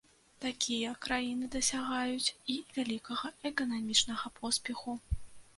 Такія 0.45 0.93
краіны 1.07 1.49
дасягаюць 1.57 2.33
і 2.53 2.57
вялікага 2.79 3.33
эканамічнага 3.51 4.35
поспеху. 4.41 4.99